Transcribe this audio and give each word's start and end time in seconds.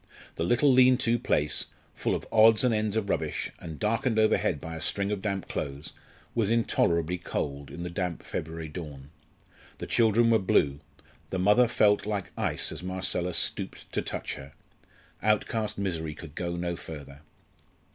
The 0.33 0.43
little 0.43 0.73
lean 0.73 0.97
to 0.97 1.19
place, 1.19 1.67
full 1.93 2.15
of 2.15 2.27
odds 2.31 2.63
and 2.63 2.73
ends 2.73 2.95
of 2.95 3.07
rubbish, 3.07 3.51
and 3.59 3.77
darkened 3.79 4.17
overhead 4.17 4.59
by 4.59 4.75
a 4.75 4.81
string 4.81 5.11
of 5.11 5.21
damp 5.21 5.47
clothes 5.47 5.93
was 6.33 6.49
intolerably 6.49 7.19
cold 7.19 7.69
in 7.69 7.83
the 7.83 7.89
damp 7.91 8.23
February 8.23 8.67
dawn. 8.67 9.11
The 9.77 9.85
children 9.85 10.31
were 10.31 10.39
blue; 10.39 10.79
the 11.29 11.37
mother 11.37 11.67
felt 11.67 12.07
like 12.07 12.31
ice 12.35 12.71
as 12.71 12.81
Marcella 12.81 13.35
stooped 13.35 13.91
to 13.91 14.01
touch 14.01 14.33
her. 14.33 14.53
Outcast 15.21 15.77
misery 15.77 16.15
could 16.15 16.33
go 16.33 16.55
no 16.55 16.75
further. 16.75 17.21